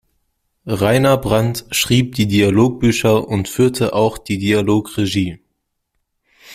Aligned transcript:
Rainer 0.65 1.15
Brandt 1.19 1.65
schrieb 1.69 2.15
die 2.15 2.25
Dialogbücher 2.25 3.27
und 3.27 3.47
führte 3.47 3.93
auch 3.93 4.17
die 4.17 4.39
Dialogregie. 4.39 5.37